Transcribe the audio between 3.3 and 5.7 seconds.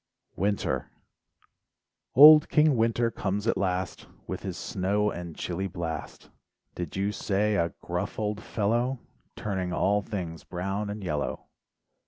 at last With his snow and chilly